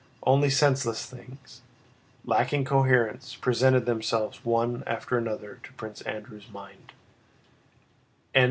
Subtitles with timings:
[0.23, 1.61] Only senseless things,
[2.25, 6.93] lacking coherence, presented themselves one after another to Prince Andrew's mind.